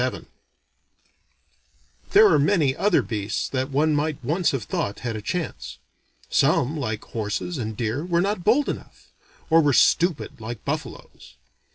[0.01, 0.25] VII
[2.09, 5.77] There are many other beasts that one might once have thought had a chance.
[6.27, 9.11] Some, like horses and deer, were not bold enough;
[9.51, 11.35] or were stupid, like buffaloes.